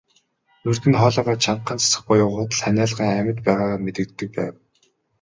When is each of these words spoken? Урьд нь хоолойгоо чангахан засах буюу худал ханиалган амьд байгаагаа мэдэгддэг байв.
Урьд 0.67 0.83
нь 0.89 0.97
хоолойгоо 1.01 1.35
чангахан 1.43 1.79
засах 1.81 2.01
буюу 2.07 2.29
худал 2.35 2.59
ханиалган 2.65 3.09
амьд 3.19 3.37
байгаагаа 3.45 3.83
мэдэгддэг 3.85 4.29
байв. 4.37 4.53